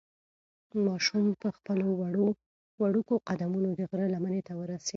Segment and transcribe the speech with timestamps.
[0.85, 1.87] ماشوم په خپلو
[2.79, 4.89] وړوکو قدمونو د غره لمنې ته ورسېد.